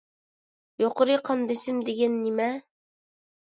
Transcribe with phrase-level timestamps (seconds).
[0.83, 2.51] يۇقىرى قان بېسىم دېگەن نېمە؟